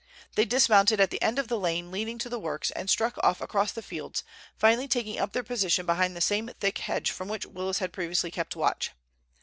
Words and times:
They 0.33 0.45
dismounted 0.45 0.99
at 0.99 1.11
the 1.11 1.21
end 1.21 1.37
of 1.37 1.47
the 1.47 1.59
lane 1.59 1.91
leading 1.91 2.17
to 2.17 2.27
the 2.27 2.39
works, 2.39 2.71
and 2.71 2.89
struck 2.89 3.19
off 3.19 3.39
across 3.39 3.71
the 3.71 3.83
fields, 3.83 4.23
finally 4.57 4.87
taking 4.87 5.19
up 5.19 5.31
their 5.33 5.43
position 5.43 5.85
behind 5.85 6.15
the 6.15 6.21
same 6.21 6.47
thick 6.59 6.79
hedge 6.79 7.11
from 7.11 7.27
which 7.27 7.45
Willis 7.45 7.77
had 7.77 7.93
previously 7.93 8.31
kept 8.31 8.55
watch. 8.55 8.89